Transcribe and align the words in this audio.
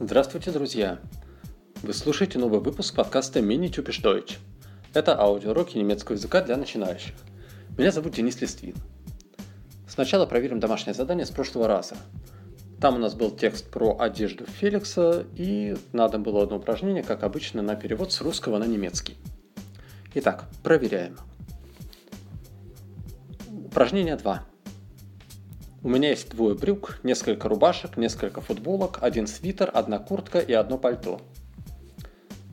Здравствуйте, 0.00 0.50
друзья! 0.52 0.98
Вы 1.82 1.92
слушаете 1.92 2.38
новый 2.38 2.60
выпуск 2.60 2.94
подкаста 2.94 3.40
Mini 3.40 3.70
Typisch 3.70 4.02
Deutsch. 4.02 4.38
Это 4.94 5.20
аудиоуроки 5.20 5.76
немецкого 5.76 6.16
языка 6.16 6.40
для 6.40 6.56
начинающих. 6.56 7.14
Меня 7.76 7.92
зовут 7.92 8.14
Денис 8.14 8.40
Листвин. 8.40 8.74
Сначала 9.86 10.24
проверим 10.24 10.60
домашнее 10.60 10.94
задание 10.94 11.26
с 11.26 11.30
прошлого 11.30 11.68
раза. 11.68 11.96
Там 12.80 12.94
у 12.94 12.98
нас 12.98 13.14
был 13.14 13.32
текст 13.32 13.68
про 13.70 13.96
одежду 13.98 14.46
Феликса, 14.46 15.26
и 15.34 15.76
надо 15.92 16.18
было 16.18 16.44
одно 16.44 16.58
упражнение, 16.58 17.02
как 17.02 17.24
обычно, 17.24 17.60
на 17.60 17.74
перевод 17.74 18.12
с 18.12 18.20
русского 18.20 18.58
на 18.58 18.64
немецкий. 18.64 19.16
Итак, 20.14 20.44
проверяем. 20.62 21.16
Упражнение 23.66 24.14
2. 24.14 24.44
У 25.82 25.88
меня 25.88 26.10
есть 26.10 26.30
двое 26.30 26.54
брюк, 26.54 27.00
несколько 27.02 27.48
рубашек, 27.48 27.96
несколько 27.96 28.40
футболок, 28.40 28.98
один 29.00 29.26
свитер, 29.26 29.70
одна 29.74 29.98
куртка 29.98 30.38
и 30.38 30.52
одно 30.52 30.78
пальто. 30.78 31.20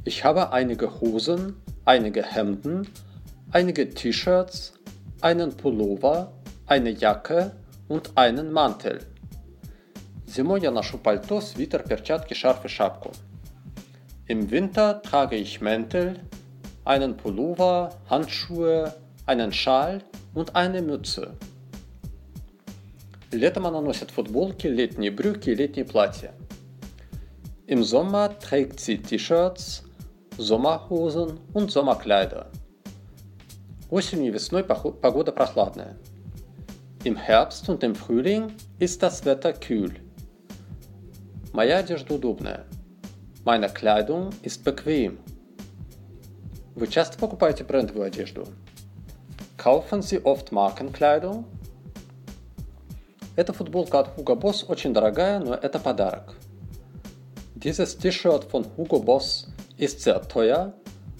Ich 0.05 0.23
habe 0.23 0.51
einige 0.51 1.01
Hosen, 1.01 1.55
einige 1.85 2.23
Hemden, 2.23 2.87
einige 3.51 3.89
T-Shirts, 3.89 4.73
einen 5.21 5.51
Pullover, 5.51 6.31
eine 6.65 6.89
Jacke 6.89 7.51
und 7.87 8.11
einen 8.15 8.51
Mantel. 8.51 9.01
Зимой 10.34 10.60
я 10.60 10.70
ношу 10.70 10.98
пальто, 10.98 11.40
свитер, 11.40 11.82
перчатки, 11.82 12.34
шарф 12.34 12.64
и 12.64 12.68
шапку. 12.68 13.12
Im 14.28 14.50
Winter 14.50 15.02
trage 15.02 15.36
ich 15.36 15.60
Mäntel, 15.60 16.20
einen 16.84 17.16
Pullover, 17.16 17.92
Handschuhe, 18.08 18.94
einen 19.26 19.52
Schal 19.52 20.02
und 20.34 20.54
eine 20.54 20.82
Mütze. 20.82 21.34
Летом 23.32 23.66
она 23.66 23.80
носит 23.80 24.10
футболки, 24.10 24.66
летние 24.66 25.10
брюки 25.10 25.50
и 25.50 25.54
летние 25.54 25.84
платья. 25.84 26.32
Im 27.66 27.84
Sommer 27.84 28.36
trägt 28.38 28.80
sie 28.80 28.98
T-Shirts, 28.98 29.84
Sommerhosen 30.36 31.38
und 31.52 31.70
Sommerkleider. 31.70 32.50
Осенью 33.90 34.28
и 34.28 34.30
весной 34.30 34.64
погода 34.64 35.30
прохладная. 35.32 35.96
Im 37.04 37.16
Herbst 37.16 37.68
und 37.68 37.84
im 37.84 37.94
Frühling 37.94 38.52
ist 38.78 39.02
das 39.02 39.24
Wetter 39.24 39.52
kühl. 39.52 39.94
Моя 41.55 41.77
одежда 41.77 42.15
удобная. 42.15 42.65
Meine 43.45 43.69
Kleidung 43.69 44.33
ist 44.43 44.65
bequem. 44.65 45.19
Вы 46.75 46.87
часто 46.87 47.17
покупаете 47.17 47.63
брендовую 47.63 48.07
одежду? 48.07 48.45
Kaufen 49.57 50.01
Sie 50.01 50.21
oft 50.21 50.51
Markenkleidung? 50.51 51.45
Эта 53.37 53.53
футболка 53.53 53.99
от 53.99 54.17
Hugo 54.17 54.35
Boss 54.35 54.65
очень 54.67 54.93
дорогая, 54.93 55.39
но 55.39 55.53
это 55.53 55.79
подарок. 55.79 56.35
Dieses 57.55 57.95
T-Shirt 57.95 58.51
von 58.51 58.65
Hugo 58.75 58.99
Boss 58.99 59.47
ist 59.77 60.01
sehr 60.01 60.21
teuer, 60.27 60.73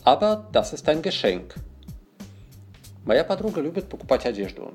aber 0.04 0.50
das 0.52 0.74
ist 0.74 0.90
ein 0.90 1.02
Geschenk. 1.02 1.56
Моя 3.06 3.24
подруга 3.24 3.62
любит 3.62 3.88
покупать 3.88 4.26
одежду. 4.26 4.74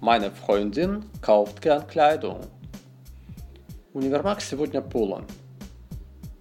Meine 0.00 0.30
Freundin 0.30 1.06
kauft 1.22 1.62
gern 1.62 1.86
Kleidung. 1.86 2.42
Универмаг 3.94 4.40
сегодня 4.40 4.80
полон. 4.80 5.26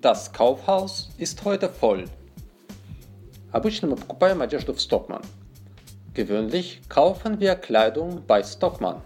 Das 0.02 0.32
Kaufhaus 0.32 1.10
ist 1.18 1.44
heute 1.44 1.70
voll. 1.70 2.08
Обычно 3.52 3.90
мы 3.90 3.98
покупаем 3.98 4.42
одежду 4.42 4.74
в 4.74 4.80
Stockmann. 4.80 5.22
Gewöhnlich 6.16 6.80
kaufen 6.88 7.42
wir 7.42 7.56
Kleidung 7.56 8.22
bei 8.26 8.42
Stockmann. 8.42 9.02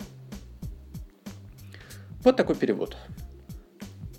Вот 2.23 2.38
такой 2.38 2.55
перевод. 2.55 2.95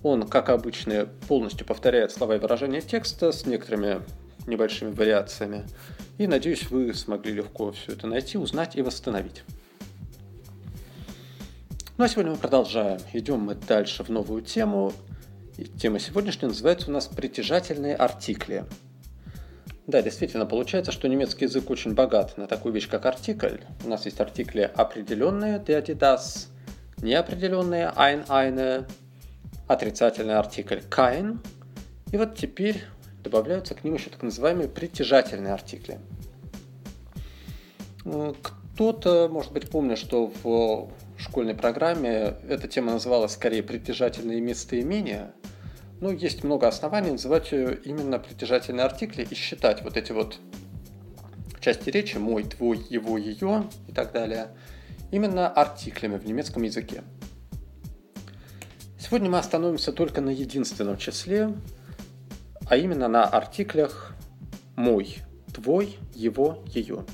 Он, 0.03 0.27
как 0.27 0.49
обычно, 0.49 1.07
полностью 1.29 1.65
повторяет 1.65 2.11
слова 2.11 2.35
и 2.35 2.41
выражения 2.41 2.81
текста 2.81 3.31
с 3.31 3.47
некоторыми 3.47 4.03
небольшими 4.49 4.91
вариациями. 4.91 5.67
И 6.19 6.27
надеюсь, 6.27 6.69
вы 6.69 6.93
смогли 6.95 7.33
легко 7.33 7.71
все 7.71 7.93
это 7.93 8.09
найти, 8.09 8.39
узнать 8.39 8.75
и 8.75 8.83
восстановить. 8.83 9.45
Ну 11.99 12.05
а 12.05 12.09
сегодня 12.09 12.33
мы 12.33 12.37
продолжаем. 12.37 13.01
Идем 13.15 13.41
мы 13.41 13.55
дальше 13.55 14.05
в 14.05 14.11
новую 14.11 14.43
тему. 14.43 14.93
И 15.57 15.65
тема 15.65 15.99
сегодняшняя 15.99 16.49
называется 16.49 16.91
у 16.91 16.93
нас 16.93 17.07
«Притяжательные 17.07 17.97
артикли». 17.97 18.67
Да, 19.87 20.03
действительно, 20.03 20.45
получается, 20.45 20.93
что 20.93 21.09
немецкий 21.09 21.47
язык 21.47 21.71
очень 21.71 21.95
богат 21.95 22.37
на 22.37 22.47
такую 22.47 22.75
вещь, 22.75 22.87
как 22.87 23.07
артикль. 23.07 23.61
У 23.83 23.89
нас 23.89 24.05
есть 24.05 24.21
артикли 24.21 24.71
определенные, 24.77 25.59
der, 25.59 25.83
die, 25.83 25.97
das, 25.97 26.49
неопределенные 26.99 27.91
ein, 27.97 28.27
eine, 28.29 28.87
отрицательный 29.67 30.37
артикль 30.37 30.81
kein. 30.91 31.39
И 32.13 32.19
вот 32.19 32.37
теперь 32.37 32.85
добавляются 33.25 33.75
к 33.75 33.85
ним 33.85 33.95
еще 33.95 34.11
так 34.11 34.23
называемые 34.23 34.69
притяжательные 34.69 35.55
артикли. 35.55 35.99
Кто-то, 38.05 39.31
может 39.33 39.53
быть, 39.53 39.71
помнит, 39.71 39.97
что 39.97 40.31
в 40.43 40.91
школьной 41.27 41.55
программе 41.55 42.37
эта 42.49 42.69
тема 42.69 42.93
называлась 42.93 43.33
скорее 43.33 43.63
притяжательные 43.63 44.41
местоимения, 44.41 45.33
но 46.01 46.11
есть 46.11 46.45
много 46.45 46.69
оснований 46.69 47.11
называть 47.11 47.53
ее 47.53 47.77
именно 47.85 48.19
притяжательные 48.19 48.85
артикли 48.85 49.27
и 49.29 49.35
считать 49.35 49.83
вот 49.83 49.97
эти 49.97 50.13
вот 50.13 50.39
части 51.61 51.91
речи 51.91 52.17
«мой», 52.17 52.45
«твой», 52.45 52.85
«его», 52.89 53.19
«ее» 53.19 53.65
и 53.89 53.93
так 53.93 54.13
далее– 54.13 54.49
именно 55.11 55.49
артиклями 55.49 56.17
в 56.17 56.27
немецком 56.27 56.63
языке. 56.63 57.03
Сегодня 58.99 59.31
мы 59.31 59.39
остановимся 59.39 59.93
только 59.93 60.21
на 60.21 60.31
единственном 60.31 60.97
числе, 60.97 61.53
а 62.69 62.77
именно 62.77 63.09
на 63.09 63.25
артиклях 63.25 64.15
«мой», 64.75 65.19
«твой», 65.53 65.97
«его», 66.15 66.63
«ее». 66.67 67.05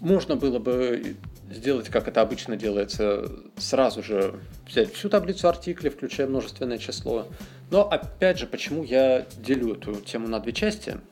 Можно 0.00 0.36
было 0.36 0.58
бы 0.58 1.16
сделать, 1.50 1.88
как 1.88 2.08
это 2.08 2.20
обычно 2.20 2.56
делается, 2.56 3.30
сразу 3.56 4.02
же 4.02 4.40
взять 4.66 4.92
всю 4.92 5.08
таблицу 5.08 5.48
артиклей, 5.48 5.90
включая 5.90 6.26
множественное 6.26 6.78
число. 6.78 7.26
Но 7.70 7.88
опять 7.88 8.38
же, 8.38 8.46
почему 8.46 8.82
я 8.82 9.26
делю 9.36 9.74
эту 9.74 9.96
тему 9.96 10.28
на 10.28 10.40
две 10.40 10.52
части– 10.52 10.98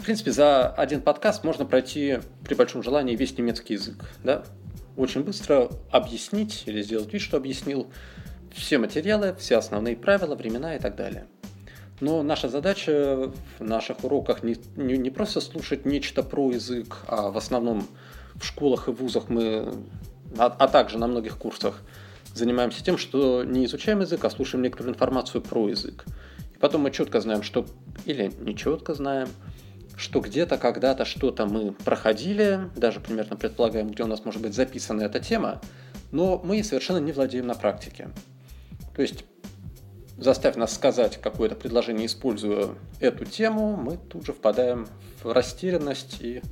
в 0.00 0.02
принципе, 0.02 0.32
за 0.32 0.70
один 0.70 1.02
подкаст 1.02 1.44
можно 1.44 1.66
пройти 1.66 2.20
при 2.42 2.54
большом 2.54 2.82
желании 2.82 3.14
весь 3.14 3.36
немецкий 3.36 3.74
язык. 3.74 4.10
Да? 4.24 4.44
Очень 4.96 5.22
быстро 5.24 5.68
объяснить 5.90 6.62
или 6.64 6.80
сделать 6.80 7.12
вид, 7.12 7.20
что 7.20 7.36
объяснил 7.36 7.92
все 8.50 8.78
материалы, 8.78 9.36
все 9.38 9.58
основные 9.58 9.96
правила, 9.96 10.34
времена 10.34 10.74
и 10.74 10.78
так 10.78 10.96
далее. 10.96 11.26
Но 12.00 12.22
наша 12.22 12.48
задача 12.48 13.30
в 13.58 13.62
наших 13.62 14.02
уроках 14.02 14.42
не, 14.42 14.56
не, 14.74 14.96
не 14.96 15.10
просто 15.10 15.42
слушать 15.42 15.84
нечто 15.84 16.22
про 16.22 16.50
язык, 16.50 16.96
а 17.06 17.30
в 17.30 17.36
основном 17.36 17.86
в 18.34 18.44
школах 18.44 18.88
и 18.88 18.90
вузах 18.90 19.28
мы, 19.28 19.72
а, 20.38 20.46
а 20.46 20.68
также 20.68 20.98
на 20.98 21.06
многих 21.06 21.38
курсах, 21.38 21.80
занимаемся 22.34 22.84
тем, 22.84 22.98
что 22.98 23.44
не 23.44 23.64
изучаем 23.66 24.00
язык, 24.00 24.24
а 24.24 24.30
слушаем 24.30 24.62
некоторую 24.62 24.94
информацию 24.94 25.42
про 25.42 25.68
язык. 25.68 26.04
И 26.54 26.58
потом 26.58 26.82
мы 26.82 26.90
четко 26.90 27.20
знаем, 27.20 27.42
что 27.42 27.66
или 28.04 28.32
не 28.40 28.56
четко 28.56 28.94
знаем– 28.94 29.28
что 30.00 30.20
где-то, 30.20 30.56
когда-то 30.56 31.04
что-то 31.04 31.46
мы 31.46 31.72
проходили, 31.72 32.70
даже 32.74 33.00
примерно 33.00 33.36
предполагаем, 33.36 33.90
где 33.90 34.02
у 34.02 34.06
нас 34.06 34.24
может 34.24 34.40
быть 34.40 34.54
записана 34.54 35.02
эта 35.02 35.20
тема, 35.20 35.60
но 36.10 36.40
мы 36.42 36.64
совершенно 36.64 36.98
не 36.98 37.12
владеем 37.12 37.46
на 37.46 37.54
практике. 37.54 38.08
То 38.96 39.02
есть, 39.02 39.24
заставь 40.16 40.56
нас 40.56 40.74
сказать 40.74 41.18
какое-то 41.20 41.54
предложение, 41.54 42.06
используя 42.06 42.70
эту 42.98 43.26
тему, 43.26 43.76
мы 43.76 43.98
тут 43.98 44.24
же 44.24 44.32
впадаем 44.32 44.88
в 45.22 45.32
растерянность 45.32 46.16
и 46.20 46.42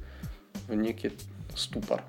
в 0.69 0.75
некий 0.75 1.12
ступор. 1.54 2.02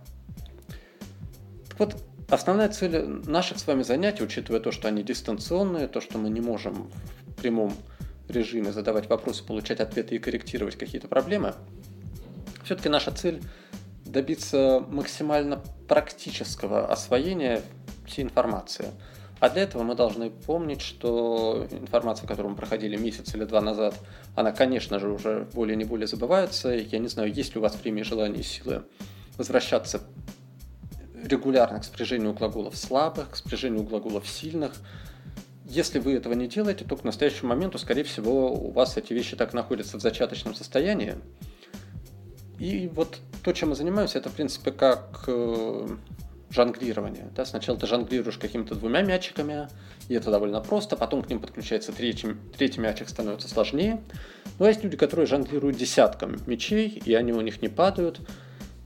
Так 1.70 1.80
вот, 1.80 1.96
основная 2.30 2.70
цель 2.70 3.06
наших 3.08 3.60
с 3.60 3.68
вами 3.68 3.84
занятий, 3.84 4.24
учитывая 4.24 4.60
то, 4.60 4.72
что 4.72 4.88
они 4.88 5.04
дистанционные, 5.04 5.88
то, 5.88 6.02
что 6.02 6.18
мы 6.18 6.30
не 6.30 6.42
можем 6.42 6.90
в 7.28 7.42
прямом 7.42 7.74
режиме 8.28 8.72
задавать 8.72 9.10
вопросы, 9.10 9.44
получать 9.44 9.80
ответы 9.80 10.16
и 10.16 10.20
корректировать 10.20 10.76
какие-то 10.76 11.08
проблемы, 11.08 11.56
все-таки 12.64 12.90
наша 12.90 13.12
цель 13.12 13.42
добиться 14.06 14.84
максимально 14.90 15.62
практического 15.88 16.92
освоения 16.92 17.62
всей 18.06 18.24
информации. 18.24 18.88
А 19.40 19.50
для 19.50 19.64
этого 19.64 19.84
мы 19.84 19.96
должны 19.96 20.30
помнить, 20.30 20.82
что 20.82 21.66
информация, 21.72 22.28
которую 22.28 22.52
мы 22.52 22.58
проходили 22.58 22.98
месяц 22.98 23.34
или 23.36 23.46
два 23.46 23.62
назад, 23.62 23.96
она, 24.36 24.52
конечно 24.52 25.00
же, 25.00 25.10
уже 25.10 25.48
более 25.54 25.78
не 25.78 25.86
более 25.86 26.08
забывается. 26.08 26.70
Я 26.70 27.00
не 27.00 27.08
знаю, 27.08 27.32
есть 27.32 27.56
ли 27.56 27.60
у 27.60 27.62
вас 27.62 27.80
время 27.82 28.02
и 28.02 28.04
желание 28.04 28.42
и 28.42 28.44
силы 28.44 28.84
возвращаться 29.40 30.04
регулярно 31.24 31.80
к 31.80 31.84
спряжению 31.84 32.34
глаголов 32.34 32.78
слабых, 32.78 33.32
к 33.32 33.36
спряжению 33.36 33.82
глаголов 33.84 34.28
сильных– 34.28 34.74
если 35.70 36.00
вы 36.00 36.16
этого 36.16 36.34
не 36.34 36.48
делаете, 36.48 36.84
то 36.84 36.98
к 36.98 37.04
настоящему 37.04 37.50
моменту, 37.50 37.78
скорее 37.78 38.04
всего, 38.04 38.52
у 38.52 38.72
вас 38.72 38.98
эти 38.98 39.14
вещи 39.14 39.36
так 39.36 39.54
находятся 39.54 39.98
в 39.98 40.02
зачаточном 40.02 40.56
состоянии. 40.56 41.14
И 42.58 42.90
вот 42.92 43.20
то, 43.44 43.54
чем 43.54 43.70
мы 43.70 43.76
занимаемся, 43.76 44.18
это, 44.18 44.30
в 44.30 44.34
принципе, 44.34 44.72
как 44.72 45.26
э, 45.28 45.88
жонглирование. 46.50 47.30
Да? 47.36 47.46
Сначала 47.46 47.78
ты 47.78 47.86
жонглируешь 47.86 48.40
какими-то 48.40 48.74
двумя 48.74 49.04
мячиками, 49.04 49.70
и 50.08 50.16
это 50.16 50.32
довольно 50.32 50.60
просто, 50.60 50.96
потом 50.96 51.22
к 51.22 51.30
ним 51.30 51.40
подключается 51.40 51.92
третий, 51.92 52.36
третий 52.58 52.82
мячик, 52.82 53.08
становится 53.08 53.48
сложнее. 53.48 54.02
Но 54.58 54.68
есть 54.68 54.84
люди, 54.84 54.98
которые 54.98 55.28
жонглируют 55.28 55.78
десятком 55.78 56.38
мячей, 56.48 57.00
и 57.06 57.14
они 57.14 57.32
у 57.32 57.42
них 57.42 57.62
не 57.62 57.70
падают. 57.70 58.22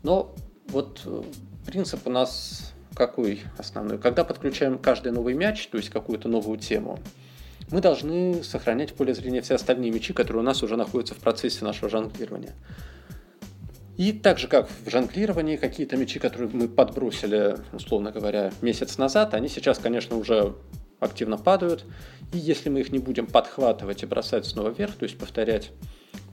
Но 0.03 0.32
вот 0.73 1.01
э, 1.05 1.23
принцип 1.65 2.05
у 2.05 2.09
нас 2.09 2.73
какой 2.95 3.41
основной? 3.57 3.97
Когда 3.99 4.23
подключаем 4.23 4.77
каждый 4.77 5.11
новый 5.11 5.35
мяч, 5.35 5.67
то 5.67 5.77
есть 5.77 5.89
какую-то 5.89 6.27
новую 6.27 6.57
тему, 6.57 6.99
мы 7.71 7.79
должны 7.79 8.43
сохранять 8.43 8.91
в 8.91 8.95
поле 8.95 9.13
зрения 9.13 9.41
все 9.41 9.55
остальные 9.55 9.91
мячи, 9.91 10.13
которые 10.13 10.41
у 10.41 10.45
нас 10.45 10.61
уже 10.63 10.75
находятся 10.75 11.15
в 11.15 11.19
процессе 11.19 11.63
нашего 11.63 11.89
жонглирования. 11.89 12.53
И 13.95 14.11
так 14.11 14.39
же, 14.39 14.47
как 14.47 14.67
в 14.85 14.89
жонглировании, 14.89 15.55
какие-то 15.55 15.95
мячи, 15.95 16.19
которые 16.19 16.49
мы 16.51 16.67
подбросили, 16.67 17.57
условно 17.71 18.11
говоря, 18.11 18.51
месяц 18.61 18.97
назад, 18.97 19.35
они 19.35 19.47
сейчас, 19.47 19.77
конечно, 19.77 20.17
уже 20.17 20.55
активно 20.99 21.37
падают. 21.37 21.85
И 22.33 22.39
если 22.39 22.69
мы 22.69 22.79
их 22.79 22.91
не 22.91 22.97
будем 22.97 23.27
подхватывать 23.27 24.01
и 24.01 24.07
бросать 24.07 24.45
снова 24.47 24.69
вверх, 24.69 24.95
то 24.95 25.03
есть 25.03 25.17
повторять, 25.17 25.71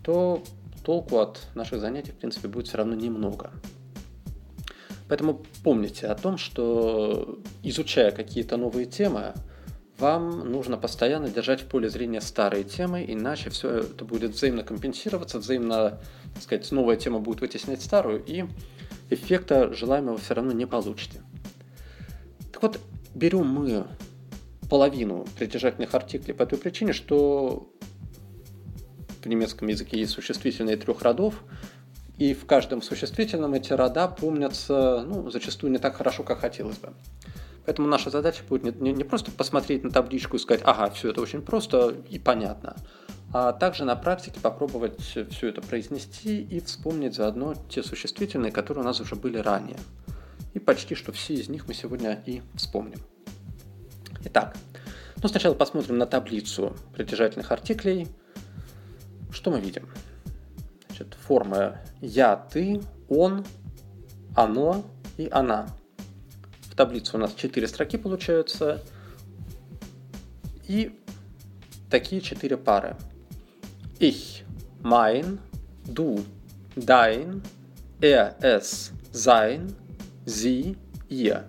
то 0.03 0.43
толку 0.85 1.19
от 1.19 1.41
наших 1.55 1.81
занятий, 1.81 2.13
в 2.13 2.17
принципе, 2.17 2.49
будет 2.49 2.69
все 2.69 2.79
равно 2.79 2.95
немного. 2.95 3.51
Поэтому 5.11 5.43
помните 5.65 6.07
о 6.07 6.15
том, 6.15 6.39
что 6.39 7.41
изучая 7.65 8.13
какие-то 8.13 8.57
новые 8.57 8.87
темы, 8.87 9.35
вам 9.99 10.53
нужно 10.53 10.77
постоянно 10.77 11.29
держать 11.29 11.63
в 11.63 11.67
поле 11.67 11.89
зрения 11.89 12.21
старые 12.21 12.63
темы, 12.63 13.05
иначе 13.09 13.51
все 13.51 13.79
это 13.79 14.05
будет 14.05 14.31
взаимно 14.37 14.63
компенсироваться, 14.63 15.41
взаимно, 15.41 15.99
так 16.35 16.43
сказать, 16.45 16.71
новая 16.71 16.97
тема 16.97 17.19
будет 17.19 17.41
вытеснять 17.41 17.83
старую, 17.83 18.23
и 18.25 18.45
эффекта 19.11 19.75
желаемого 19.75 20.17
все 20.17 20.35
равно 20.35 20.53
не 20.53 20.65
получите. 20.65 21.21
Так 22.53 22.63
вот, 22.63 22.79
берем 23.13 23.49
мы 23.49 23.89
половину 24.71 25.27
притяжательных 25.37 25.93
артиклей 25.93 26.35
по 26.35 26.47
той 26.47 26.61
причине, 26.61 26.93
что 26.93 27.69
в 29.21 29.27
немецком 29.27 29.67
языке 29.67 29.99
есть 29.99 30.13
существительные 30.13 30.77
трех 30.77 31.03
родов, 31.03 31.43
и 32.21 32.35
в 32.35 32.45
каждом 32.45 32.83
существительном 32.83 33.55
эти 33.55 33.73
рода 33.73 34.07
помнятся 34.07 35.03
ну, 35.09 35.31
зачастую 35.31 35.73
не 35.73 35.79
так 35.79 35.97
хорошо, 35.97 36.23
как 36.23 36.41
хотелось 36.41 36.77
бы. 36.77 36.93
Поэтому 37.65 37.89
наша 37.89 38.11
задача 38.11 38.43
будет 38.47 38.79
не, 38.79 38.93
не, 38.93 39.05
просто 39.05 39.31
посмотреть 39.31 39.85
на 39.85 39.91
табличку 39.91 40.37
и 40.37 40.39
сказать, 40.39 40.61
ага, 40.65 40.91
все 40.91 41.11
это 41.11 41.23
очень 41.23 41.41
просто 41.41 41.95
и 42.11 42.19
понятно, 42.19 42.77
а 43.33 43.53
также 43.55 43.87
на 43.87 43.97
практике 43.97 44.39
попробовать 44.39 45.01
все 45.01 45.49
это 45.49 45.63
произнести 45.63 46.43
и 46.43 46.61
вспомнить 46.61 47.15
заодно 47.15 47.55
те 47.71 47.83
существительные, 47.83 48.53
которые 48.53 48.85
у 48.85 48.87
нас 48.87 49.01
уже 49.01 49.17
были 49.17 49.39
ранее. 49.39 49.79
И 50.53 50.59
почти 50.59 50.95
что 50.95 51.13
все 51.13 51.33
из 51.33 51.49
них 51.49 51.69
мы 51.69 51.73
сегодня 51.73 52.23
и 52.27 52.43
вспомним. 52.55 52.99
Итак, 54.27 54.59
ну 55.23 55.29
сначала 55.31 55.55
посмотрим 55.55 55.97
на 55.97 56.05
таблицу 56.05 56.77
притяжательных 56.95 57.51
артиклей. 57.51 58.09
Что 59.33 59.51
мы 59.51 59.61
видим? 59.61 59.89
Значит, 61.01 61.15
форма 61.15 61.79
«я», 62.01 62.37
«ты», 62.37 62.83
«он», 63.09 63.45
«оно» 64.37 64.85
и 65.17 65.29
«она» 65.33 65.69
таблице 66.81 67.17
у 67.17 67.21
нас 67.21 67.35
4 67.35 67.69
строки 67.69 67.99
получаются. 67.99 68.83
И 70.67 70.99
такие 71.91 72.23
4 72.23 72.57
пары. 72.57 72.97
Ich, 73.99 74.45
mein, 74.83 75.39
du, 75.85 76.25
dein, 76.75 77.43
er, 78.01 78.35
es, 78.41 78.93
sein, 79.13 79.75
sie, 80.25 80.79
ihr. 81.11 81.45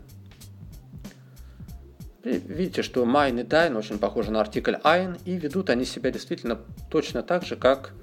Видите, 2.23 2.83
что 2.83 3.05
mein 3.05 3.39
и 3.39 3.43
dein 3.43 3.77
очень 3.77 3.99
похожи 3.99 4.31
на 4.31 4.41
артикль 4.41 4.75
ein, 4.83 5.17
и 5.23 5.37
ведут 5.37 5.69
они 5.69 5.85
себя 5.85 6.11
действительно 6.11 6.59
точно 6.89 7.23
так 7.23 7.45
же, 7.45 7.55
как 7.55 7.93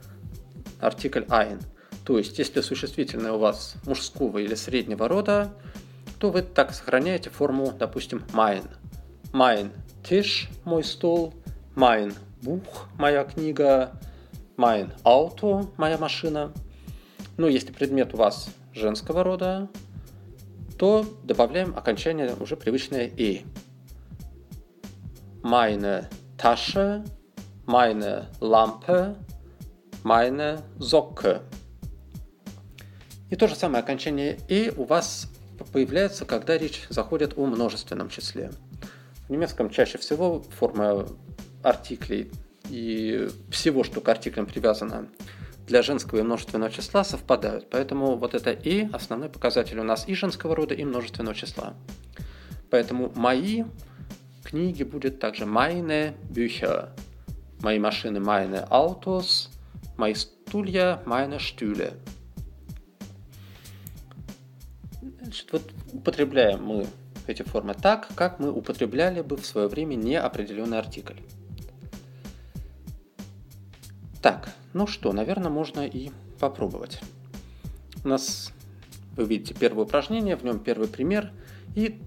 артикль 0.80 1.24
ein. 1.28 1.60
То 2.04 2.18
есть, 2.18 2.38
если 2.38 2.62
существительное 2.62 3.32
у 3.32 3.38
вас 3.38 3.74
мужского 3.84 4.38
или 4.38 4.54
среднего 4.54 5.08
рода, 5.08 5.52
то 6.18 6.30
вы 6.30 6.42
так 6.42 6.72
сохраняете 6.72 7.30
форму, 7.30 7.72
допустим, 7.78 8.24
mein. 8.32 8.68
Mein 9.32 9.70
Tisch, 10.02 10.48
мой 10.64 10.82
стол, 10.84 11.34
mein 11.76 12.14
Buch, 12.42 12.86
моя 12.96 13.24
книга, 13.24 13.92
mein 14.56 14.90
Auto, 15.04 15.70
моя 15.76 15.98
машина. 15.98 16.52
Ну, 17.36 17.46
если 17.46 17.72
предмет 17.72 18.14
у 18.14 18.16
вас 18.16 18.48
женского 18.72 19.22
рода, 19.22 19.68
то 20.78 21.04
добавляем 21.24 21.76
окончание 21.76 22.34
уже 22.40 22.56
привычное 22.56 23.06
«и». 23.06 23.44
Meine 25.42 26.08
Tasche, 26.36 27.04
meine 27.66 28.28
Lampe, 28.40 29.16
meine 30.04 30.62
Socke. 30.78 31.42
И 33.30 33.36
то 33.36 33.46
же 33.46 33.54
самое 33.54 33.82
окончание 33.82 34.38
«и» 34.48 34.72
у 34.76 34.84
вас 34.84 35.28
появляется, 35.72 36.24
когда 36.24 36.56
речь 36.56 36.86
заходит 36.88 37.36
о 37.36 37.46
множественном 37.46 38.08
числе. 38.08 38.50
В 39.26 39.30
немецком 39.30 39.70
чаще 39.70 39.98
всего 39.98 40.40
форма 40.40 41.06
артиклей 41.62 42.30
и 42.70 43.28
всего, 43.50 43.84
что 43.84 44.00
к 44.00 44.08
артиклям 44.08 44.46
привязано 44.46 45.08
для 45.66 45.82
женского 45.82 46.20
и 46.20 46.22
множественного 46.22 46.70
числа 46.70 47.04
совпадают. 47.04 47.68
Поэтому 47.70 48.16
вот 48.16 48.34
это 48.34 48.50
«и»– 48.50 48.88
основной 48.92 49.28
показатель 49.28 49.78
у 49.78 49.84
нас 49.84 50.08
и 50.08 50.14
женского 50.14 50.56
рода, 50.56 50.74
и 50.74 50.84
множественного 50.84 51.34
числа. 51.34 51.74
Поэтому 52.70 53.12
мои 53.14 53.64
книги 54.44 54.82
будет 54.82 55.20
также 55.20 55.44
meine 55.44 56.14
Bücher, 56.30 56.88
мои 57.60 57.78
машины 57.78 58.18
meine 58.18 58.66
Autos, 58.70 59.50
мои 59.98 60.14
стулья 60.14 61.02
meine 61.04 61.38
Stühle. 61.38 61.92
Значит, 65.20 65.52
вот 65.52 65.62
употребляем 65.92 66.64
мы 66.64 66.86
эти 67.26 67.42
формы 67.42 67.74
так, 67.74 68.08
как 68.14 68.38
мы 68.38 68.50
употребляли 68.50 69.20
бы 69.20 69.36
в 69.36 69.44
свое 69.44 69.68
время 69.68 69.96
неопределенный 69.96 70.78
артикль. 70.78 71.18
Так, 74.22 74.54
ну 74.72 74.86
что, 74.86 75.12
наверное, 75.12 75.50
можно 75.50 75.86
и 75.86 76.10
попробовать. 76.40 77.00
У 78.04 78.08
нас, 78.08 78.52
вы 79.16 79.24
видите, 79.24 79.54
первое 79.54 79.84
упражнение, 79.84 80.36
в 80.36 80.44
нем 80.44 80.60
первый 80.60 80.88
пример, 80.88 81.30
и 81.74 82.00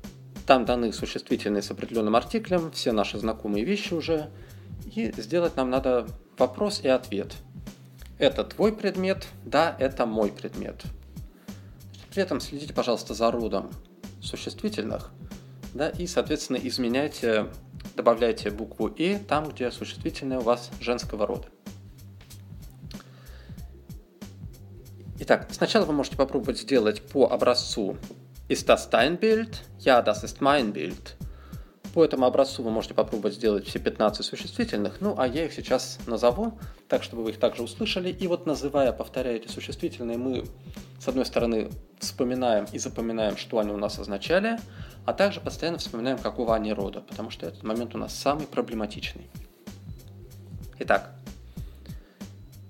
там 0.48 0.66
даны 0.66 0.92
существительные 0.92 1.62
с 1.62 1.70
определенным 1.70 2.16
артиклем, 2.16 2.72
все 2.72 2.92
наши 2.92 3.20
знакомые 3.20 3.64
вещи 3.64 3.94
уже, 3.94 4.32
и 4.86 5.14
сделать 5.18 5.56
нам 5.56 5.70
надо 5.70 6.08
вопрос 6.38 6.82
и 6.84 6.88
ответ. 6.88 7.36
Это 8.22 8.44
твой 8.44 8.72
предмет? 8.72 9.28
Да, 9.46 9.76
это 9.80 10.06
мой 10.06 10.32
предмет. 10.32 10.84
При 12.12 12.22
этом 12.22 12.40
следите, 12.40 12.72
пожалуйста, 12.72 13.16
за 13.16 13.32
родом 13.32 13.72
существительных, 14.22 15.10
да, 15.74 15.90
и, 15.90 16.06
соответственно, 16.06 16.58
изменяйте, 16.58 17.48
добавляйте 17.96 18.52
букву 18.52 18.86
«и» 18.90 19.18
там, 19.18 19.50
где 19.50 19.72
существительное 19.72 20.38
у 20.38 20.44
вас 20.44 20.70
женского 20.80 21.26
рода. 21.26 21.48
Итак, 25.18 25.48
сначала 25.50 25.86
вы 25.86 25.94
можете 25.94 26.16
попробовать 26.16 26.60
сделать 26.60 27.02
по 27.02 27.26
образцу 27.26 27.98
«Ist 28.50 28.68
das 28.68 28.92
dein 28.92 29.20
Bild?» 29.20 29.56
«Ja, 29.80 30.04
das 30.04 30.24
ist 30.24 30.42
mein 30.42 30.72
Bild». 30.72 31.16
По 31.94 32.06
этому 32.06 32.26
образцу 32.26 32.64
вы 32.64 32.72
можете 32.72 32.94
попробовать 32.94 33.36
сделать 33.36 33.68
все 33.68 33.80
15 33.80 34.26
существительных, 34.26 35.02
ну 35.02 35.16
а 35.18 35.28
я 35.28 35.46
их 35.46 35.54
сейчас 35.54 36.00
назову, 36.08 36.58
так 36.88 37.04
чтобы 37.04 37.24
вы 37.24 37.32
их 37.32 37.40
также 37.40 37.64
услышали. 37.64 38.10
И 38.10 38.28
вот 38.28 38.46
называя, 38.46 38.94
повторяя 38.94 39.36
эти 39.36 39.48
существительные, 39.48 40.18
мы 40.18 40.46
с 41.00 41.08
одной 41.08 41.26
стороны 41.26 41.70
вспоминаем 42.00 42.66
и 42.72 42.80
запоминаем, 42.80 43.36
что 43.36 43.60
они 43.60 43.72
у 43.72 43.78
нас 43.78 44.00
означали, 44.00 44.58
а 45.06 45.14
также 45.14 45.42
постоянно 45.42 45.80
вспоминаем, 45.80 46.18
какого 46.18 46.56
они 46.56 46.72
рода, 46.72 47.02
потому 47.02 47.30
что 47.30 47.46
этот 47.46 47.64
момент 47.64 47.94
у 47.94 47.98
нас 47.98 48.14
самый 48.14 48.48
проблематичный. 48.48 49.30
Итак, 50.80 51.12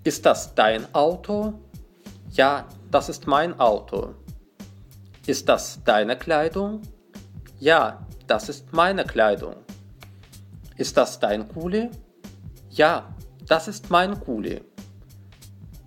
Ist 0.04 0.26
das 0.26 0.56
dein 0.56 0.88
Auto? 0.94 1.54
Ja, 2.32 2.66
das 2.90 3.08
ist 3.10 3.28
mein 3.28 3.60
Auto. 3.60 4.16
Ist 5.28 5.48
das 5.48 5.80
deine 5.86 6.18
Kleidung? 6.18 6.82
Ja, 7.60 8.08
das 8.32 8.48
ist 8.48 8.72
meine 8.72 9.04
Kleidung. 9.04 9.58
Ist 10.78 10.96
das 10.96 11.20
dein 11.20 11.50
Kuli? 11.50 11.90
Ja, 12.70 13.14
das 13.46 13.68
ist 13.68 13.90
mein 13.90 14.18
Kuli. 14.22 14.62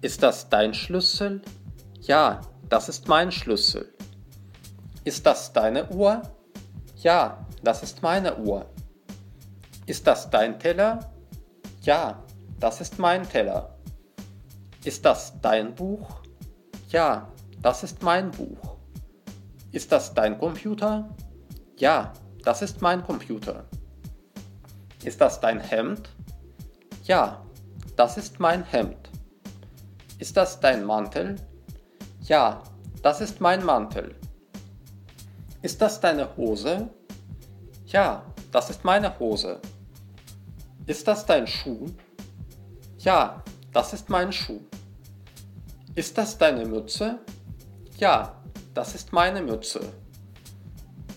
Ist 0.03 0.23
das 0.23 0.51
dein 0.51 0.75
Schlüssel? 0.75 1.41
Ja, 2.03 2.43
das 2.69 2.91
ist 2.91 3.09
mein 3.09 3.33
Schlüssel. 3.33 3.95
Ist 5.05 5.25
das 5.25 5.55
deine 5.55 5.89
Uhr? 5.89 6.21
Ja, 6.97 7.47
das 7.63 7.83
ist 7.83 8.03
meine 8.03 8.37
Uhr. 8.37 8.67
Ist 9.87 10.07
das 10.07 10.29
dein 10.29 10.59
Teller? 10.59 11.15
Ja, 11.81 12.23
das 12.61 12.83
ist 12.83 12.99
mein 12.99 13.27
Teller. 13.27 13.79
Ist 14.85 15.03
das 15.07 15.41
dein 15.41 15.75
Buch? 15.75 16.21
Ja, 16.91 17.27
das 17.63 17.85
ist 17.85 18.03
mein 18.03 18.31
Buch. 18.31 18.77
Ist 19.73 19.91
das 19.91 20.13
dein 20.13 20.39
Computer? 20.39 21.09
Ja, 21.79 22.13
das 22.45 22.63
ist 22.63 22.83
mein 22.83 23.03
Computer. 23.03 23.65
Ist 25.03 25.21
das 25.21 25.41
dein 25.41 25.61
Hemd? 25.61 26.11
Ja, 27.05 27.45
das 27.97 28.17
ist 28.17 28.41
mein 28.41 28.65
Hemd. 28.65 29.11
Ist 30.19 30.37
das 30.37 30.61
dein 30.61 30.85
Mantel? 30.85 31.37
Ja, 32.23 32.63
das 33.03 33.21
ist 33.21 33.41
mein 33.41 33.65
Mantel. 33.65 34.15
Ist 35.63 35.81
das 35.81 36.01
deine 36.01 36.37
Hose? 36.37 36.89
Ja, 37.87 38.25
das 38.53 38.71
ist 38.71 38.85
meine 38.85 39.19
Hose. 39.19 39.61
Ist 40.87 41.09
das 41.09 41.25
dein 41.25 41.47
Schuh? 41.47 41.87
Ja, 42.99 43.43
das 43.73 43.93
ist 43.93 44.09
mein 44.09 44.33
Schuh. 44.33 44.61
Ist 45.95 46.19
das 46.19 46.37
deine 46.37 46.65
Mütze? 46.67 47.19
Ja, 47.97 48.43
das 48.75 48.95
ist 48.95 49.13
meine 49.13 49.41
Mütze. 49.43 49.81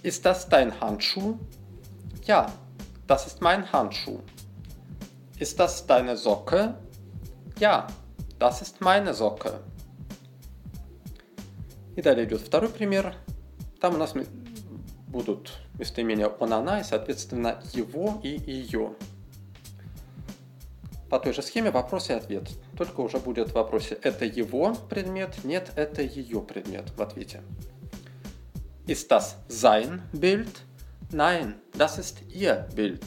Ist 0.03 0.25
das 0.25 0.47
dein 0.47 0.79
Handschuh? 0.79 1.37
Ja, 2.25 2.51
das 3.07 3.27
ist 3.27 3.41
mein 3.41 3.71
Handschuh. 3.71 4.19
Ist 5.39 5.59
das 5.59 5.85
deine 5.85 6.17
Socke? 6.17 6.75
Ja, 7.59 7.87
das 8.39 8.61
ist 8.61 8.81
meine 8.81 9.13
Socke. 9.13 9.59
И 11.95 12.01
далее 12.01 12.25
идет 12.25 12.41
второй 12.41 12.69
пример. 12.69 13.15
Там 13.81 13.95
у 13.95 13.97
нас 13.97 14.13
будут 15.07 15.53
местоимения 15.79 16.27
он, 16.27 16.53
она 16.53 16.79
и, 16.79 16.83
соответственно, 16.83 17.59
его 17.73 18.19
и 18.23 18.29
ее. 18.29 18.93
По 21.09 21.19
той 21.19 21.33
же 21.33 21.41
схеме 21.41 21.71
вопрос 21.71 22.09
и 22.09 22.13
ответ. 22.13 22.49
Только 22.77 23.01
уже 23.01 23.17
будет 23.17 23.49
в 23.49 23.53
вопросе 23.53 23.97
«это 24.03 24.25
его 24.25 24.75
предмет?» 24.75 25.43
«Нет, 25.43 25.71
это 25.75 26.01
ее 26.01 26.41
предмет» 26.41 26.91
в 26.97 27.01
ответе. 27.01 27.41
Ist 28.87 29.11
das 29.11 29.35
sein 29.49 30.01
Bild? 30.13 30.63
Nein, 31.11 31.55
das 31.73 31.97
ist 31.99 32.21
ihr 32.29 32.65
Bild. 32.73 33.03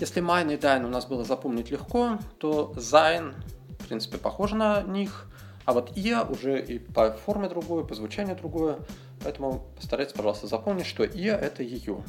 Если 0.00 0.22
mine 0.22 0.54
и 0.54 0.56
dein 0.56 0.86
у 0.86 0.88
нас 0.88 1.04
было 1.04 1.24
запомнить 1.24 1.70
легко, 1.70 2.18
то 2.38 2.72
sein, 2.78 3.34
в 3.78 3.86
принципе, 3.86 4.16
похоже 4.16 4.56
на 4.56 4.82
них, 4.82 5.26
а 5.66 5.74
вот 5.74 5.94
ihr 5.94 6.24
уже 6.30 6.58
и 6.58 6.78
по 6.78 7.12
форме 7.12 7.50
другое, 7.50 7.84
по 7.84 7.94
звучанию 7.94 8.34
другое, 8.34 8.78
поэтому 9.22 9.66
постарайтесь, 9.76 10.14
пожалуйста, 10.14 10.46
запомнить, 10.46 10.86
что 10.86 11.04
ihr 11.04 11.34
это 11.34 11.62
ее. 11.62 12.02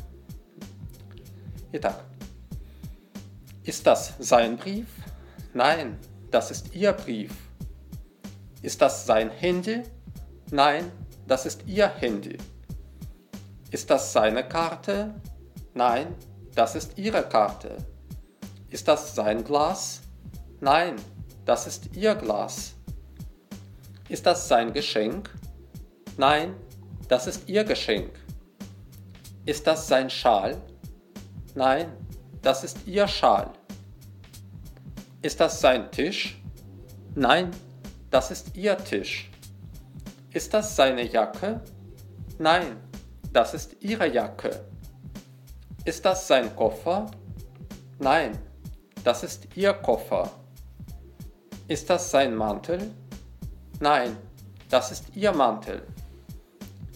Итак, 1.73 2.01
ist 3.65 3.85
das 3.85 4.13
sein 4.19 4.55
Brief? 4.55 4.87
Nein, 5.53 5.97
das 6.31 6.51
ist 6.51 6.73
ihr 6.73 6.93
Brief. 6.93 7.33
Ist 8.61 8.81
das 8.81 9.05
sein 9.05 9.31
Handy? 9.31 9.83
Nein, 10.49 10.89
das 11.27 11.45
ist 11.45 11.63
ihr 11.67 11.87
Handy. 11.87 12.37
Ist 13.69 13.89
das 13.89 14.13
seine 14.13 14.47
Karte? 14.47 15.13
Nein, 15.73 16.15
das 16.55 16.75
ist 16.75 16.97
Ihre 16.97 17.21
Karte. 17.21 17.77
Ist 18.69 18.87
das 18.87 19.13
sein 19.13 19.43
Glas? 19.43 20.01
Nein, 20.61 20.95
das 21.45 21.67
ist 21.67 21.95
Ihr 21.95 22.15
Glas. 22.15 22.73
Ist 24.09 24.25
das 24.25 24.47
sein 24.47 24.71
Geschenk? 24.71 25.29
Nein, 26.17 26.55
das 27.09 27.27
ist 27.27 27.47
Ihr 27.49 27.63
Geschenk. 27.63 28.11
Ist 29.45 29.67
das 29.67 29.87
sein 29.87 30.09
Schal? 30.09 30.61
Nein, 31.55 31.91
das 32.41 32.63
ist 32.63 32.87
Ihr 32.87 33.07
Schal. 33.07 33.51
Ist 35.21 35.39
das 35.39 35.59
sein 35.59 35.91
Tisch? 35.91 36.41
Nein, 37.15 37.51
das 38.09 38.31
ist 38.31 38.55
Ihr 38.55 38.77
Tisch. 38.77 39.29
Ist 40.37 40.53
das 40.53 40.75
seine 40.75 41.01
Jacke? 41.01 41.61
Nein, 42.37 42.77
das 43.33 43.55
ist 43.55 43.75
Ihre 43.81 44.07
Jacke. 44.07 44.63
Ist 45.83 46.05
das 46.05 46.27
sein 46.27 46.55
Koffer? 46.55 47.09
Nein, 47.97 48.37
das 49.03 49.23
ist 49.23 49.47
Ihr 49.55 49.73
Koffer. 49.73 50.29
Ist 51.67 51.89
das 51.89 52.11
sein 52.11 52.35
Mantel? 52.35 52.91
Nein, 53.79 54.15
das 54.69 54.91
ist 54.91 55.05
Ihr 55.15 55.31
Mantel. 55.31 55.81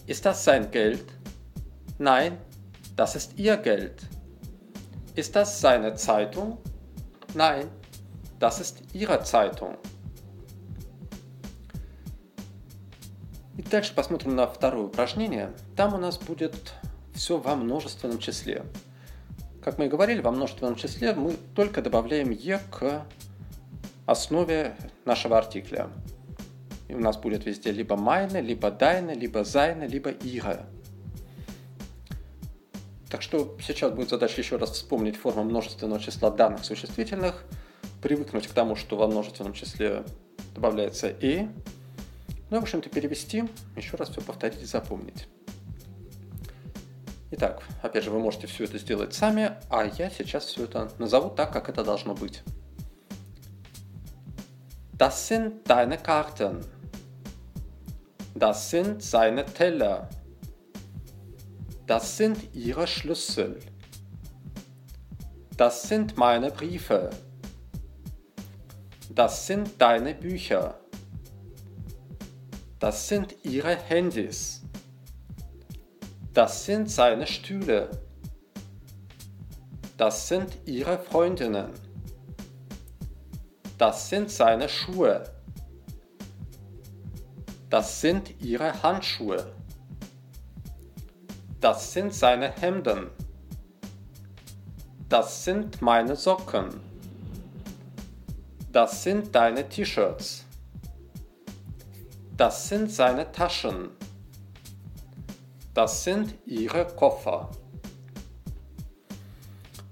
Ist 0.06 0.24
das 0.24 0.44
sein 0.44 0.70
Geld? 0.70 1.06
Nein, 1.98 2.38
das 2.94 3.16
ist 3.16 3.36
Ihr 3.36 3.56
Geld. 3.56 4.06
Ist 5.16 5.34
das 5.34 5.60
seine 5.60 5.96
Zeitung? 5.96 6.58
Nein, 7.34 7.68
das 8.38 8.60
ist 8.60 8.94
Ihre 8.94 9.20
Zeitung. 9.24 9.76
И 13.56 13.62
дальше 13.62 13.94
посмотрим 13.94 14.34
на 14.34 14.46
второе 14.46 14.84
упражнение. 14.84 15.52
Там 15.76 15.94
у 15.94 15.98
нас 15.98 16.18
будет 16.18 16.74
все 17.14 17.36
во 17.36 17.54
множественном 17.54 18.18
числе. 18.18 18.64
Как 19.62 19.78
мы 19.78 19.86
и 19.86 19.88
говорили, 19.88 20.20
во 20.20 20.32
множественном 20.32 20.76
числе 20.76 21.14
мы 21.14 21.36
только 21.54 21.82
добавляем 21.82 22.30
«е» 22.30 22.60
к 22.70 23.06
основе 24.06 24.74
нашего 25.04 25.38
артикля. 25.38 25.88
И 26.88 26.94
у 26.94 26.98
нас 26.98 27.16
будет 27.16 27.46
везде 27.46 27.70
либо 27.70 27.96
«майне», 27.96 28.40
либо 28.40 28.70
«дайне», 28.70 29.14
либо 29.14 29.44
«зайне», 29.44 29.86
либо 29.86 30.10
«ире». 30.10 30.66
Так 33.08 33.20
что 33.20 33.56
сейчас 33.62 33.92
будет 33.92 34.08
задача 34.08 34.40
еще 34.40 34.56
раз 34.56 34.70
вспомнить 34.70 35.16
форму 35.16 35.44
множественного 35.44 36.00
числа 36.00 36.30
данных 36.30 36.64
существительных, 36.64 37.44
привыкнуть 38.00 38.46
к 38.46 38.52
тому, 38.52 38.74
что 38.74 38.96
во 38.96 39.06
множественном 39.06 39.52
числе 39.52 40.02
добавляется 40.54 41.08
«и», 41.08 41.46
ну 42.52 42.58
и, 42.58 42.60
в 42.60 42.64
общем-то, 42.64 42.90
перевести, 42.90 43.44
еще 43.76 43.96
раз 43.96 44.10
все 44.10 44.20
повторить 44.20 44.60
и 44.60 44.66
запомнить. 44.66 45.26
Итак, 47.30 47.62
опять 47.80 48.04
же, 48.04 48.10
вы 48.10 48.18
можете 48.18 48.46
все 48.46 48.64
это 48.64 48.76
сделать 48.76 49.14
сами, 49.14 49.52
а 49.70 49.86
я 49.86 50.10
сейчас 50.10 50.44
все 50.44 50.64
это 50.64 50.92
назову 50.98 51.30
так, 51.30 51.50
как 51.50 51.70
это 51.70 51.82
должно 51.82 52.14
быть. 52.14 52.42
Das 54.98 55.26
sind 55.28 55.64
deine 55.66 55.96
Karten. 55.96 56.62
Das 58.34 58.70
sind 58.70 59.02
seine 59.02 59.46
Teller. 59.46 60.10
Das 61.86 62.18
sind 62.18 62.54
ihre 62.54 62.86
Schlüssel. 62.86 63.60
Das 65.56 65.84
sind 65.84 66.18
meine 66.18 66.50
Briefe. 66.50 67.08
Das 69.08 69.46
sind 69.46 69.80
deine 69.80 70.14
Bücher. 70.14 70.81
Das 72.82 73.06
sind 73.06 73.36
ihre 73.44 73.76
Handys. 73.76 74.60
Das 76.34 76.64
sind 76.64 76.90
seine 76.90 77.28
Stühle. 77.28 77.88
Das 79.96 80.26
sind 80.26 80.58
ihre 80.64 80.98
Freundinnen. 80.98 81.70
Das 83.78 84.08
sind 84.08 84.32
seine 84.32 84.68
Schuhe. 84.68 85.22
Das 87.70 88.00
sind 88.00 88.42
ihre 88.42 88.82
Handschuhe. 88.82 89.54
Das 91.60 91.92
sind 91.92 92.12
seine 92.12 92.50
Hemden. 92.50 93.10
Das 95.08 95.44
sind 95.44 95.80
meine 95.80 96.16
Socken. 96.16 96.80
Das 98.72 99.04
sind 99.04 99.32
deine 99.32 99.68
T-Shirts. 99.68 100.46
Das 102.42 102.68
sind 102.68 102.90
seine 102.90 103.30
Taschen. 103.30 103.90
Das 105.74 106.02
sind 106.02 106.34
ihre 106.44 106.88
Koffer. 106.88 107.52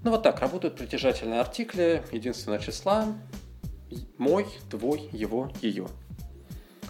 Ну 0.02 0.10
вот 0.10 0.24
так 0.24 0.40
работают 0.40 0.74
притяжательные 0.74 1.38
артикли 1.38 2.02
единственного 2.10 2.60
числа 2.60 3.06
мой, 4.18 4.46
твой, 4.68 5.08
его, 5.12 5.52
ее. 5.62 5.86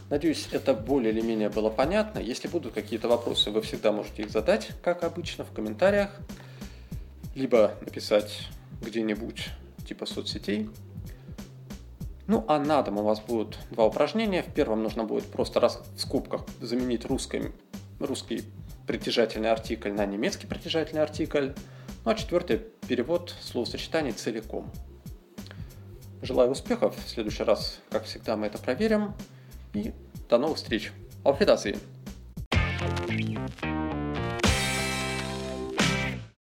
Надеюсь, 0.09 0.49
это 0.51 0.73
более 0.73 1.13
или 1.13 1.21
менее 1.21 1.51
было 1.51 1.69
понятно. 1.69 2.21
Если 2.21 2.49
будут 2.49 2.73
какие-то 2.73 3.09
вопросы, 3.09 3.51
вы 3.51 3.61
всегда 3.61 3.93
можете 3.93 4.23
их 4.23 4.31
задать, 4.31 4.71
как 4.83 5.05
обычно, 5.05 5.45
в 5.45 5.53
комментариях, 5.53 6.09
либо 7.35 7.75
написать 7.83 8.49
где-нибудь 8.81 9.51
типа 9.87 10.07
соцсетей. 10.07 10.71
Ну 12.31 12.45
а 12.47 12.61
на 12.61 12.81
дом 12.83 12.99
у 12.99 13.03
вас 13.03 13.21
будут 13.21 13.59
два 13.73 13.87
упражнения. 13.87 14.45
В 14.45 14.55
первом 14.55 14.85
нужно 14.85 15.03
будет 15.03 15.25
просто 15.25 15.59
раз 15.59 15.83
в 15.97 16.01
скобках 16.01 16.43
заменить 16.61 17.05
русский, 17.05 17.51
русский 17.99 18.45
притяжательный 18.87 19.51
артикль 19.51 19.91
на 19.91 20.07
немецкий 20.07 20.47
притяжательный 20.47 21.03
артикль. 21.03 21.49
Ну 22.05 22.11
а 22.13 22.15
четвертый– 22.15 22.59
перевод 22.89 23.35
словосочетаний 23.43 24.13
целиком. 24.13 24.71
Желаю 26.23 26.53
успехов. 26.53 26.95
В 27.05 27.09
следующий 27.09 27.43
раз, 27.43 27.81
как 27.91 28.05
всегда, 28.05 28.37
мы 28.37 28.47
это 28.47 28.59
проверим. 28.59 29.13
И 29.75 29.93
до 30.29 30.39
новых 30.39 30.59
встреч. 30.59 30.93
Auf 31.25 31.41
Wiedersehen. 31.41 31.81